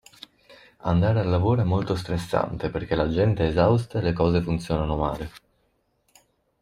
Andare 0.77 1.19
al 1.19 1.27
lavoro 1.29 1.61
è 1.61 1.63
molto 1.63 1.95
stressante 1.95 2.71
perché 2.71 2.95
la 2.95 3.07
gente 3.07 3.43
è 3.43 3.49
esausta 3.49 3.99
e 3.99 4.01
le 4.01 4.13
cose 4.13 4.41
funzionano 4.41 4.97
male. 4.97 5.31